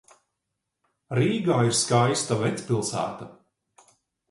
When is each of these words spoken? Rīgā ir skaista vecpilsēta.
Rīgā 1.19 1.59
ir 1.67 1.77
skaista 1.81 2.39
vecpilsēta. 2.41 3.31